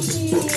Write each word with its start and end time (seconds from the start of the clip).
sushi. 0.00 0.47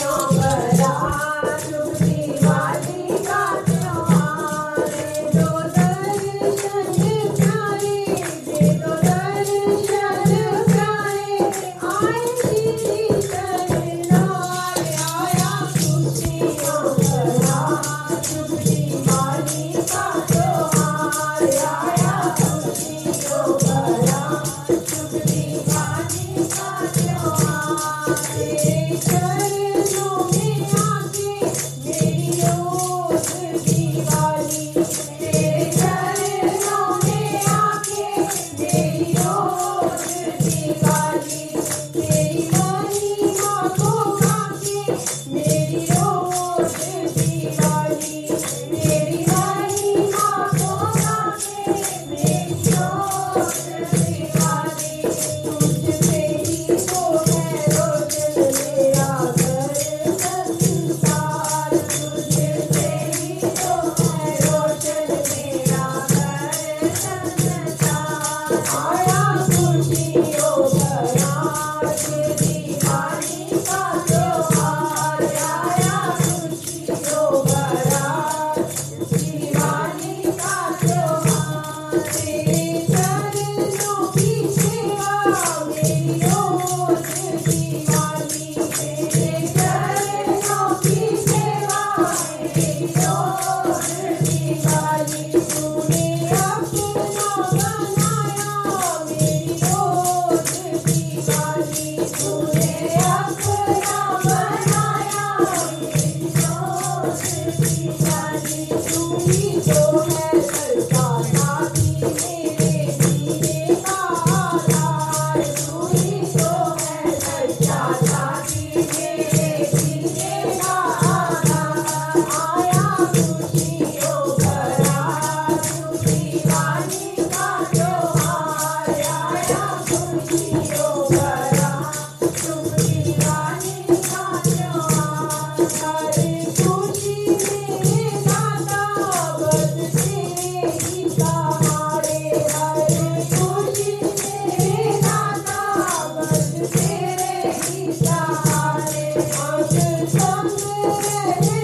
Yeah. 102.53 103.00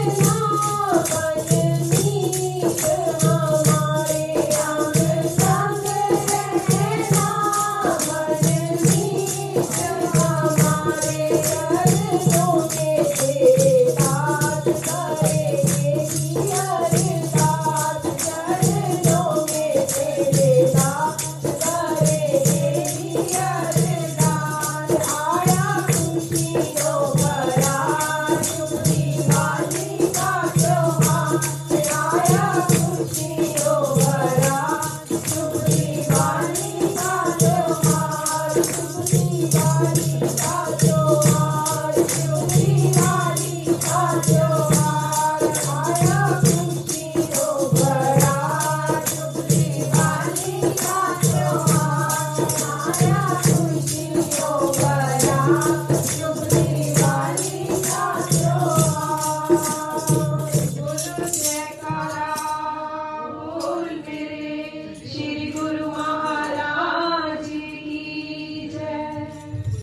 Thank 0.08 0.22
you. 0.26 0.37